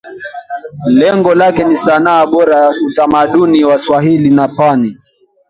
[0.89, 4.97] Lengo lake ni sanaa bora ya utamaduni wa Swahili na pwani